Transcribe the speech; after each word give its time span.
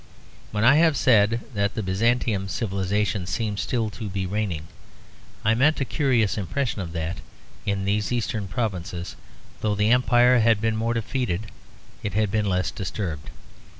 When 0.49 0.63
I 0.63 0.77
have 0.77 0.97
said 0.97 1.41
that 1.53 1.75
the 1.75 1.83
Byzantian 1.83 2.49
civilisation 2.49 3.27
seemed 3.27 3.59
still 3.59 3.91
to 3.91 4.09
be 4.09 4.25
reigning, 4.25 4.63
I 5.45 5.53
meant 5.53 5.79
a 5.79 5.85
curious 5.85 6.39
impression 6.39 6.91
that, 6.93 7.17
in 7.67 7.85
these 7.85 8.11
Eastern 8.11 8.47
provinces, 8.47 9.15
though 9.59 9.75
the 9.75 9.91
Empire 9.91 10.39
had 10.39 10.59
been 10.59 10.75
more 10.75 10.95
defeated 10.95 11.51
it 12.01 12.15
has 12.15 12.29
been 12.31 12.49
less 12.49 12.71
disturbed. 12.71 13.29